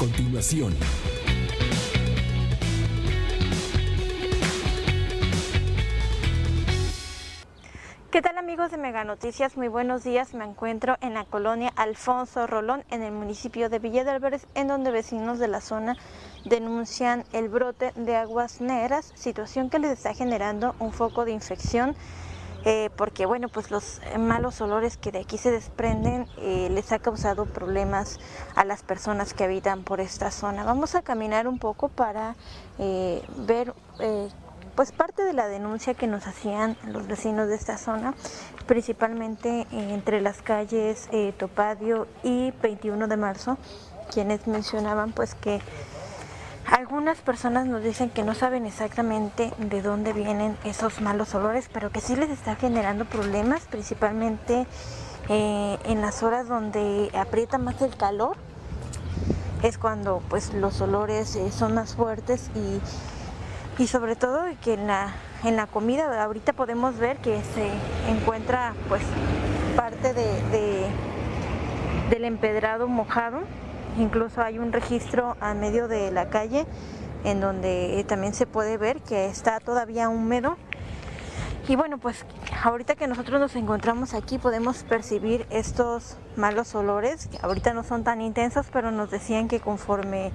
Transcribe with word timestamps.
Continuación. 0.00 0.74
¿Qué 8.10 8.22
tal 8.22 8.38
amigos 8.38 8.70
de 8.70 8.78
Mega 8.78 9.04
Noticias? 9.04 9.58
Muy 9.58 9.68
buenos 9.68 10.02
días. 10.02 10.32
Me 10.32 10.46
encuentro 10.46 10.96
en 11.02 11.12
la 11.12 11.26
colonia 11.26 11.70
Alfonso 11.76 12.46
Rolón, 12.46 12.82
en 12.90 13.02
el 13.02 13.12
municipio 13.12 13.68
de 13.68 13.78
Villa 13.78 14.02
de 14.04 14.12
Álvarez, 14.12 14.46
en 14.54 14.68
donde 14.68 14.90
vecinos 14.90 15.38
de 15.38 15.48
la 15.48 15.60
zona 15.60 15.98
denuncian 16.46 17.24
el 17.34 17.50
brote 17.50 17.92
de 17.94 18.16
aguas 18.16 18.62
negras, 18.62 19.12
situación 19.16 19.68
que 19.68 19.80
les 19.80 19.90
está 19.90 20.14
generando 20.14 20.74
un 20.78 20.94
foco 20.94 21.26
de 21.26 21.32
infección 21.32 21.94
eh, 22.64 22.90
porque 22.96 23.24
bueno, 23.24 23.48
pues 23.48 23.70
los 23.70 24.00
malos 24.18 24.60
olores 24.60 24.96
que 24.96 25.10
de 25.12 25.20
aquí 25.20 25.38
se 25.38 25.50
desprenden 25.50 26.26
eh, 26.38 26.68
les 26.70 26.92
ha 26.92 26.98
causado 26.98 27.46
problemas 27.46 28.18
a 28.54 28.64
las 28.64 28.82
personas 28.82 29.32
que 29.32 29.44
habitan 29.44 29.82
por 29.82 30.00
esta 30.00 30.30
zona. 30.30 30.64
Vamos 30.64 30.94
a 30.94 31.02
caminar 31.02 31.48
un 31.48 31.58
poco 31.58 31.88
para 31.88 32.36
eh, 32.78 33.22
ver 33.38 33.72
pues 34.74 34.92
parte 34.92 35.24
de 35.24 35.32
la 35.32 35.46
denuncia 35.48 35.94
que 35.94 36.06
nos 36.06 36.26
hacían 36.26 36.76
los 36.86 37.06
vecinos 37.06 37.48
de 37.48 37.54
esta 37.54 37.76
zona, 37.76 38.14
principalmente 38.66 39.66
entre 39.72 40.20
las 40.20 40.40
calles 40.40 41.08
Topadio 41.38 42.06
y 42.22 42.52
21 42.62 43.08
de 43.08 43.16
marzo, 43.16 43.58
quienes 44.10 44.46
mencionaban 44.46 45.12
pues 45.12 45.34
que 45.34 45.60
algunas 46.70 47.18
personas 47.18 47.66
nos 47.66 47.82
dicen 47.82 48.10
que 48.10 48.22
no 48.22 48.34
saben 48.34 48.64
exactamente 48.64 49.52
de 49.58 49.82
dónde 49.82 50.12
vienen 50.12 50.56
esos 50.64 51.00
malos 51.00 51.34
olores, 51.34 51.68
pero 51.72 51.90
que 51.90 52.00
sí 52.00 52.14
les 52.14 52.30
está 52.30 52.54
generando 52.54 53.04
problemas, 53.04 53.62
principalmente 53.62 54.66
eh, 55.28 55.78
en 55.84 56.00
las 56.00 56.22
horas 56.22 56.48
donde 56.48 57.10
aprieta 57.14 57.58
más 57.58 57.82
el 57.82 57.96
calor. 57.96 58.36
Es 59.62 59.78
cuando 59.78 60.22
pues 60.28 60.54
los 60.54 60.80
olores 60.80 61.34
eh, 61.36 61.50
son 61.50 61.74
más 61.74 61.94
fuertes 61.94 62.50
y, 62.54 63.86
sobre 63.86 64.14
todo 64.14 64.42
que 64.62 64.74
en 64.74 64.86
la, 64.86 65.14
en 65.42 65.56
la 65.56 65.66
comida 65.66 66.22
ahorita 66.22 66.52
podemos 66.52 66.98
ver 66.98 67.16
que 67.16 67.40
se 67.54 67.70
encuentra 68.10 68.74
pues 68.90 69.02
parte 69.74 70.12
de, 70.12 70.86
del 72.10 72.24
empedrado 72.24 72.88
mojado 72.88 73.40
Incluso 73.98 74.42
hay 74.42 74.58
un 74.58 74.72
registro 74.72 75.36
a 75.40 75.54
medio 75.54 75.88
de 75.88 76.10
la 76.10 76.30
calle 76.30 76.66
en 77.24 77.40
donde 77.40 78.04
también 78.08 78.34
se 78.34 78.46
puede 78.46 78.76
ver 78.78 79.00
que 79.02 79.26
está 79.26 79.60
todavía 79.60 80.08
húmedo. 80.08 80.56
Y 81.68 81.76
bueno, 81.76 81.98
pues 81.98 82.24
ahorita 82.64 82.96
que 82.96 83.06
nosotros 83.06 83.40
nos 83.40 83.54
encontramos 83.54 84.14
aquí 84.14 84.38
podemos 84.38 84.82
percibir 84.82 85.46
estos 85.50 86.16
malos 86.36 86.74
olores, 86.74 87.28
ahorita 87.42 87.74
no 87.74 87.84
son 87.84 88.02
tan 88.02 88.20
intensos, 88.20 88.66
pero 88.72 88.90
nos 88.90 89.10
decían 89.10 89.46
que 89.46 89.60
conforme 89.60 90.32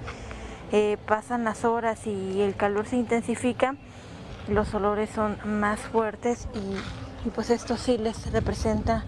eh, 0.72 0.96
pasan 1.06 1.44
las 1.44 1.64
horas 1.64 2.06
y 2.06 2.40
el 2.40 2.54
calor 2.56 2.86
se 2.86 2.96
intensifica, 2.96 3.76
los 4.48 4.72
olores 4.74 5.10
son 5.10 5.36
más 5.44 5.80
fuertes 5.80 6.48
y, 6.54 7.30
pues 7.30 7.50
esto 7.50 7.76
sí 7.76 7.98
les 7.98 8.30
representa 8.32 9.04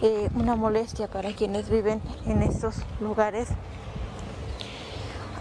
eh, 0.00 0.30
una 0.34 0.56
molestia 0.56 1.08
para 1.08 1.30
quienes 1.32 1.68
viven 1.68 2.00
en 2.26 2.42
estos 2.42 2.76
lugares 3.00 3.48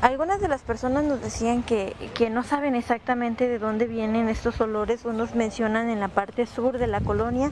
algunas 0.01 0.39
de 0.39 0.47
las 0.47 0.61
personas 0.61 1.03
nos 1.03 1.21
decían 1.21 1.63
que, 1.63 1.95
no 2.31 2.43
saben 2.43 2.75
exactamente 2.75 3.47
de 3.47 3.59
dónde 3.59 3.85
vienen 3.85 4.29
estos 4.29 4.59
olores. 4.61 5.05
Unos 5.05 5.35
mencionan 5.35 5.89
en 5.89 5.99
la 5.99 6.07
parte 6.07 6.45
sur 6.45 6.77
de 6.77 6.87
la 6.87 7.01
colonia, 7.01 7.51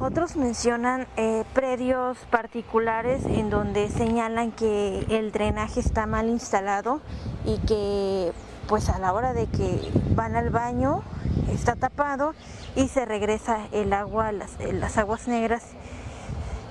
otros 0.00 0.36
mencionan 0.36 1.06
eh, 1.16 1.44
predios 1.54 2.18
particulares 2.30 3.24
en 3.24 3.48
donde 3.48 3.88
señalan 3.88 4.52
que 4.52 5.06
el 5.08 5.32
drenaje 5.32 5.80
está 5.80 6.06
mal 6.06 6.28
instalado 6.28 7.00
y 7.44 7.58
que 7.58 8.32
pues 8.68 8.90
a 8.90 8.98
la 8.98 9.12
hora 9.12 9.32
de 9.32 9.46
que 9.46 9.90
van 10.14 10.36
al 10.36 10.50
baño 10.50 11.02
está 11.50 11.76
tapado 11.76 12.34
y 12.74 12.88
se 12.88 13.06
regresa 13.06 13.68
el 13.72 13.92
agua, 13.92 14.32
las, 14.32 14.58
las 14.60 14.98
aguas 14.98 15.28
negras 15.28 15.62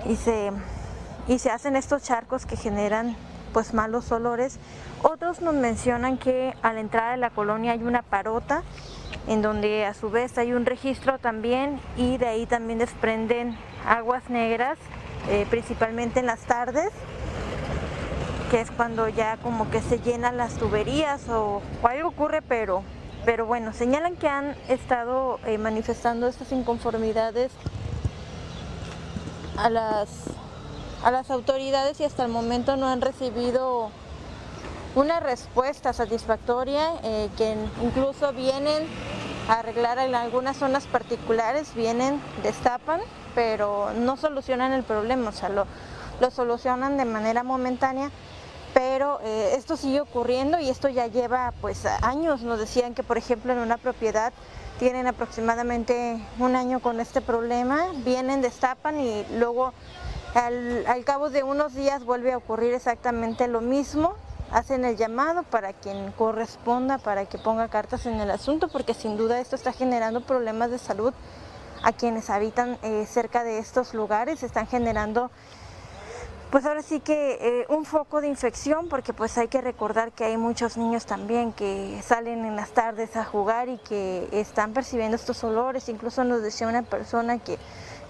y 0.05 0.17
se, 0.17 0.51
y 1.27 1.39
se 1.39 1.49
hacen 1.49 1.75
estos 1.75 2.03
charcos 2.03 2.45
que 2.45 2.57
generan 2.57 3.15
pues 3.55 3.73
malos 3.73 4.11
olores. 4.11 4.59
Otros 5.01 5.39
nos 5.39 5.53
mencionan 5.53 6.17
que 6.17 6.53
al 6.61 6.77
entrar 6.77 7.13
a 7.13 7.15
la 7.15 7.29
colonia 7.29 7.71
hay 7.71 7.83
una 7.83 8.01
parota 8.01 8.63
en 9.29 9.41
donde 9.41 9.85
a 9.85 9.93
su 9.93 10.09
vez 10.09 10.37
hay 10.37 10.51
un 10.51 10.65
registro 10.65 11.19
también 11.19 11.79
y 11.95 12.17
de 12.17 12.27
ahí 12.27 12.45
también 12.47 12.79
desprenden 12.79 13.57
aguas 13.87 14.29
negras, 14.29 14.77
eh, 15.29 15.47
principalmente 15.49 16.19
en 16.19 16.25
las 16.25 16.41
tardes, 16.41 16.89
que 18.51 18.59
es 18.59 18.71
cuando 18.71 19.07
ya 19.07 19.37
como 19.37 19.71
que 19.71 19.79
se 19.79 19.99
llenan 19.99 20.35
las 20.35 20.55
tuberías 20.55 21.29
o, 21.29 21.61
algo 21.81 22.09
ocurre, 22.09 22.41
pero, 22.41 22.83
pero 23.23 23.45
bueno, 23.45 23.71
señalan 23.71 24.17
que 24.17 24.27
han 24.27 24.53
estado 24.67 25.39
eh, 25.45 25.57
manifestando 25.57 26.27
estas 26.27 26.51
inconformidades 26.51 27.53
a 29.55 29.69
las 29.69 30.09
a 31.05 31.11
las 31.11 31.29
autoridades 31.29 31.99
y 31.99 32.03
hasta 32.03 32.25
el 32.25 32.31
momento 32.31 32.77
no 32.77 32.87
han 32.87 32.99
recibido 32.99 33.91
una 34.95 35.19
respuesta 35.19 35.93
satisfactoria, 35.93 36.93
eh, 37.03 37.29
que 37.37 37.55
incluso 37.83 38.33
vienen 38.33 38.87
a 39.47 39.59
arreglar 39.59 39.99
en 39.99 40.15
algunas 40.15 40.57
zonas 40.57 40.87
particulares, 40.87 41.75
vienen, 41.75 42.19
destapan, 42.41 43.01
pero 43.35 43.91
no 43.93 44.17
solucionan 44.17 44.73
el 44.73 44.81
problema, 44.81 45.29
o 45.29 45.31
sea, 45.31 45.49
lo, 45.49 45.67
solucionan 46.31 46.97
de 46.97 47.05
manera 47.05 47.43
momentánea, 47.43 48.09
pero 48.73 49.19
eh, 49.23 49.53
esto 49.55 49.77
sigue 49.77 50.01
ocurriendo 50.01 50.59
y 50.59 50.69
esto 50.69 50.89
ya 50.89 51.05
lleva 51.05 51.53
pues 51.61 51.85
años, 51.85 52.41
nos 52.41 52.57
decían 52.57 52.95
que 52.95 53.03
por 53.03 53.19
ejemplo 53.19 53.53
en 53.53 53.59
una 53.59 53.77
propiedad 53.77 54.33
tienen 54.79 55.05
aproximadamente 55.05 56.19
un 56.39 56.55
año 56.55 56.79
con 56.79 56.99
este 56.99 57.21
problema, 57.21 57.85
vienen, 58.03 58.41
destapan 58.41 58.99
y 58.99 59.23
luego 59.37 59.71
al, 60.35 61.03
cabo 61.05 61.29
de 61.29 61.43
unos 61.43 61.73
días 61.73 62.03
vuelve 62.03 62.33
a 62.33 62.37
ocurrir 62.37 62.73
exactamente 62.73 63.47
lo 63.47 63.61
mismo, 63.61 64.15
hacen 64.51 64.83
el 64.83 64.97
llamado 64.97 65.43
para 65.43 65.71
quien 65.71 66.11
corresponda, 66.11 66.97
para 66.97 67.25
que 67.25 67.37
ponga 67.37 67.69
cartas 67.69 68.05
en 68.05 68.19
el 68.19 68.29
asunto, 68.29 68.67
porque 68.67 68.93
sin 68.93 69.15
duda 69.15 69.39
esto 69.39 69.55
está 69.55 69.71
generando 69.71 70.21
problemas 70.21 70.71
de 70.71 70.77
salud 70.77 71.13
a 71.83 71.93
quienes 71.93 72.29
habitan 72.29 72.77
eh, 72.83 73.05
cerca 73.07 73.45
de 73.45 73.59
estos 73.59 73.93
lugares, 73.93 74.43
están 74.43 74.67
generando 74.67 75.31
pues 76.51 76.65
ahora 76.65 76.83
sí 76.83 76.99
que 76.99 77.37
eh, 77.41 77.65
un 77.69 77.85
foco 77.85 78.21
de 78.21 78.27
infección, 78.27 78.87
porque 78.87 79.13
pues 79.13 79.37
hay 79.37 79.47
que 79.47 79.61
recordar 79.61 80.11
que 80.11 80.25
hay 80.25 80.37
muchos 80.37 80.77
niños 80.77 81.05
también 81.05 81.51
que 81.51 82.01
salen 82.01 82.45
en 82.45 82.55
las 82.55 82.69
tardes 82.69 83.17
a 83.17 83.25
jugar 83.25 83.67
y 83.67 83.77
que 83.79 84.29
están 84.31 84.71
percibiendo 84.73 85.15
estos 85.15 85.43
olores, 85.43 85.89
incluso 85.89 86.23
nos 86.23 86.41
decía 86.41 86.67
una 86.67 86.83
persona 86.83 87.39
que 87.39 87.57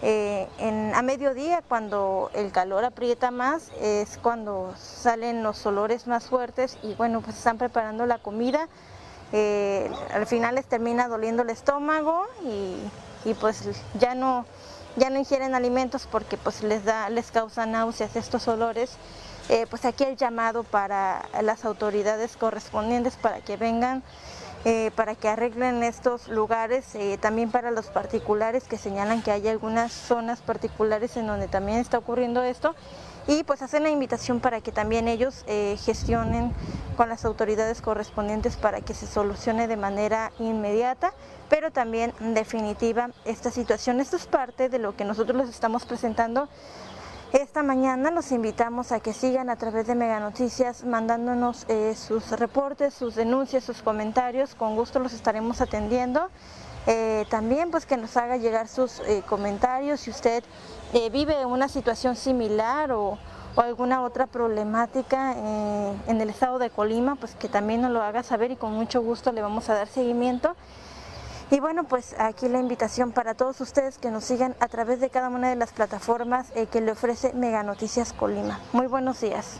eh, 0.01 0.47
a 0.93 1.01
mediodía, 1.01 1.63
cuando 1.67 2.29
el 2.33 2.51
calor 2.51 2.83
aprieta 2.83 3.31
más, 3.31 3.71
es 3.81 4.17
cuando 4.21 4.73
salen 4.77 5.43
los 5.43 5.65
olores 5.65 6.07
más 6.07 6.25
fuertes 6.25 6.77
y 6.83 6.93
bueno, 6.95 7.21
pues 7.21 7.37
están 7.37 7.57
preparando 7.57 8.05
la 8.05 8.17
comida. 8.17 8.67
Eh, 9.31 9.89
al 10.13 10.27
final 10.27 10.55
les 10.55 10.65
termina 10.65 11.07
doliendo 11.07 11.41
el 11.43 11.49
estómago 11.49 12.25
y, 12.43 13.33
pues 13.35 13.63
ya 13.99 14.13
no, 14.13 14.45
ya 14.95 15.09
no 15.09 15.17
ingieren 15.17 15.55
alimentos 15.55 16.07
porque 16.09 16.37
pues 16.37 16.61
les, 16.61 16.85
da, 16.85 17.09
les 17.09 17.31
causa 17.31 17.65
náuseas 17.65 18.15
estos 18.15 18.47
olores. 18.47 18.97
Eh, 19.49 19.67
pues 19.69 19.85
aquí 19.85 20.03
el 20.03 20.17
llamado 20.17 20.63
para 20.63 21.23
las 21.41 21.65
autoridades 21.65 22.35
correspondientes 22.35 23.15
para 23.15 23.41
que 23.41 23.57
vengan 23.57 24.03
eh, 24.67 24.89
para 24.95 25.13
que 25.13 25.29
arreglen 25.29 25.83
estos 25.83 26.27
lugares, 26.27 26.95
eh, 26.95 27.19
también 27.21 27.51
para 27.51 27.69
los 27.69 27.85
particulares 27.85 28.63
que 28.63 28.79
señalan 28.79 29.21
que 29.21 29.29
hay 29.29 29.47
algunas 29.47 29.91
zonas 29.91 30.41
particulares 30.41 31.15
en 31.17 31.27
donde 31.27 31.47
también 31.47 31.77
está 31.77 31.99
ocurriendo 31.99 32.41
esto 32.41 32.73
y 33.27 33.43
pues 33.43 33.61
hacen 33.61 33.83
la 33.83 33.91
invitación 33.91 34.39
para 34.39 34.61
que 34.61 34.71
también 34.71 35.07
ellos 35.07 35.43
eh, 35.45 35.77
gestionen 35.83 36.51
con 36.97 37.09
las 37.09 37.25
autoridades 37.25 37.81
correspondientes 37.81 38.55
para 38.55 38.81
que 38.81 38.95
se 38.95 39.05
solucione 39.05 39.67
de 39.67 39.77
manera 39.77 40.31
inmediata, 40.39 41.13
pero 41.47 41.71
también 41.71 42.13
definitiva 42.19 43.11
esta 43.23 43.51
situación. 43.51 43.99
Esto 43.99 44.15
es 44.15 44.25
parte 44.25 44.69
de 44.69 44.79
lo 44.79 44.95
que 44.95 45.05
nosotros 45.05 45.37
les 45.37 45.49
estamos 45.49 45.85
presentando 45.85 46.49
Esta 47.35 47.63
mañana 47.63 48.11
los 48.11 48.31
invitamos 48.31 48.93
a 48.93 49.01
que 49.01 49.11
sigan 49.11 49.49
a 49.49 49.57
través 49.57 49.87
de 49.87 49.93
Mega 49.93 50.21
Noticias 50.21 50.85
mandándonos 50.85 51.65
eh, 51.67 51.93
sus 51.93 52.31
reportes, 52.31 52.93
sus 52.93 53.13
denuncias, 53.13 53.65
sus 53.65 53.81
comentarios. 53.81 54.55
Con 54.55 54.77
gusto 54.77 54.99
los 54.99 55.11
estaremos 55.11 55.59
atendiendo. 55.59 56.29
Eh, 56.87 57.25
también 57.29 57.71
pues 57.71 57.85
que 57.85 57.97
nos 57.97 58.15
haga 58.15 58.37
llegar 58.37 58.69
sus 58.69 59.01
eh, 59.01 59.21
comentarios 59.27 59.99
si 59.99 60.11
usted 60.11 60.45
vive 61.11 61.45
una 61.45 61.67
situación 61.67 62.15
similar 62.15 62.93
o, 62.93 63.17
o 63.55 63.61
alguna 63.61 64.01
otra 64.03 64.27
problemática 64.27 65.33
en 66.07 66.21
el 66.21 66.29
estado 66.29 66.57
de 66.57 66.69
Colima, 66.69 67.15
pues 67.15 67.35
que 67.35 67.49
también 67.49 67.81
nos 67.81 67.91
lo 67.91 68.01
haga 68.01 68.23
saber 68.23 68.51
y 68.51 68.55
con 68.55 68.71
mucho 68.71 69.01
gusto 69.01 69.33
le 69.33 69.41
vamos 69.41 69.67
a 69.67 69.73
dar 69.73 69.89
seguimiento. 69.89 70.55
Y 71.51 71.59
bueno, 71.59 71.83
pues 71.83 72.15
aquí 72.17 72.47
la 72.47 72.59
invitación 72.59 73.11
para 73.11 73.35
todos 73.35 73.61
ustedes 73.61 73.97
que 73.97 74.09
nos 74.09 74.23
sigan 74.23 74.55
a 74.59 74.67
través 74.67 74.99
de 74.99 75.09
cada 75.09 75.29
una 75.29 75.49
de 75.49 75.55
las 75.55 75.71
plataformas 75.71 76.51
eh, 76.55 76.65
que 76.65 76.81
le 76.81 76.91
ofrece 76.91 77.33
Mega 77.33 77.61
Noticias 77.63 78.13
Colima. 78.13 78.59
Muy 78.73 78.87
buenos 78.87 79.21
días. 79.21 79.59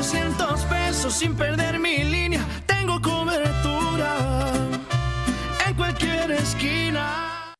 400 0.00 0.64
pesos 0.64 1.12
sin 1.12 1.34
perder 1.34 1.78
mi 1.78 2.02
línea. 2.02 2.40
Tengo 2.64 3.02
cobertura 3.02 4.16
en 5.66 5.74
cualquier 5.74 6.30
esquina. 6.30 7.54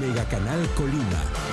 Mega 0.00 0.24
Canal 0.30 0.66
Colima 0.74 1.49